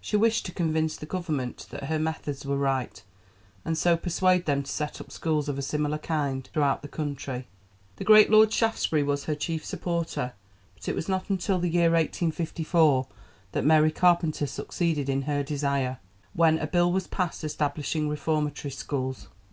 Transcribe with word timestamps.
She 0.00 0.16
wished 0.16 0.44
to 0.46 0.52
convince 0.52 0.96
the 0.96 1.06
Government 1.06 1.68
that 1.70 1.84
her 1.84 2.00
methods 2.00 2.44
were 2.44 2.56
right, 2.56 3.00
and 3.64 3.78
so 3.78 3.96
persuade 3.96 4.44
them 4.44 4.64
to 4.64 4.68
set 4.72 5.00
up 5.00 5.12
schools 5.12 5.48
of 5.48 5.58
a 5.60 5.62
similar 5.62 5.96
kind 5.98 6.44
throughout 6.52 6.82
the 6.82 6.88
country. 6.88 7.46
The 7.94 8.02
great 8.02 8.30
Lord 8.30 8.52
Shaftesbury 8.52 9.04
was 9.04 9.26
her 9.26 9.36
chief 9.36 9.64
supporter, 9.64 10.32
but 10.74 10.88
it 10.88 10.96
was 10.96 11.08
not 11.08 11.30
until 11.30 11.60
the 11.60 11.70
year 11.70 11.92
1854 11.92 13.06
that 13.52 13.64
Mary 13.64 13.92
Carpenter 13.92 14.48
succeeded 14.48 15.08
in 15.08 15.22
her 15.22 15.44
desire, 15.44 15.98
when 16.34 16.58
a 16.58 16.66
Bill 16.66 16.90
was 16.92 17.06
passed 17.06 17.44
establishing 17.44 18.08
reformatory 18.08 18.72
schools. 18.72 19.28